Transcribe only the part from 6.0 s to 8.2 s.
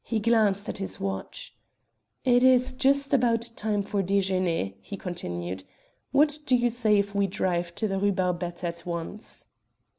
"What do you say if we drive to the Rue